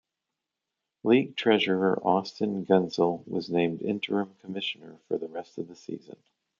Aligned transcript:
League 1.03 1.35
Treasurer 1.35 2.01
Austin 2.03 2.65
Gunsel 2.65 3.21
was 3.27 3.51
named 3.51 3.83
interim 3.83 4.33
commissioner 4.41 4.97
for 5.07 5.19
the 5.19 5.27
rest 5.27 5.59
of 5.59 5.67
the 5.67 5.75
season. 5.75 6.17